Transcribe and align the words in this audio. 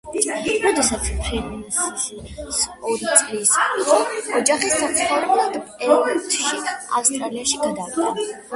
როდესაც 0.61 1.09
ფრენსისი 1.17 2.71
ორი 2.93 3.11
წლის 3.21 3.53
იყო 3.67 3.99
ოჯახი 4.41 4.73
საცხოვრებლად 4.73 5.61
პერთში, 5.85 6.53
ავსტრალიაში 6.73 7.65
გადავიდა. 7.69 8.39